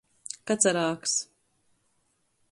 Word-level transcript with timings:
Kacarāgs. 0.51 1.13